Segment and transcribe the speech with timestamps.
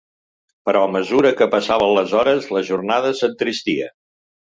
[0.69, 3.91] Però a mesura que passaven les hores, la jornada s’entristia.